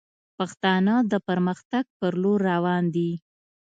[0.37, 3.11] پښتانه د پرمختګ پر لور روان دي